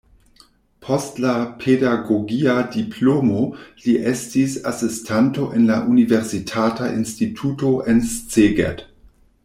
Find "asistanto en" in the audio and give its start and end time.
4.73-5.69